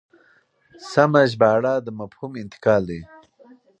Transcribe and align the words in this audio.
سمه 0.91 1.21
ژباړه 1.31 1.73
د 1.85 1.87
مفهوم 1.99 2.31
انتقال 2.43 2.81
دی. 2.89 3.01